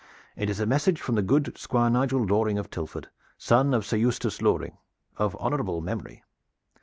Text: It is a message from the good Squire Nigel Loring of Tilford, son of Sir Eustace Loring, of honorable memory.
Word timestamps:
It 0.35 0.49
is 0.49 0.59
a 0.59 0.65
message 0.65 0.99
from 0.99 1.13
the 1.13 1.21
good 1.21 1.55
Squire 1.59 1.91
Nigel 1.91 2.25
Loring 2.25 2.57
of 2.57 2.71
Tilford, 2.71 3.09
son 3.37 3.71
of 3.71 3.85
Sir 3.85 3.97
Eustace 3.97 4.41
Loring, 4.41 4.79
of 5.17 5.37
honorable 5.39 5.79
memory. 5.79 6.23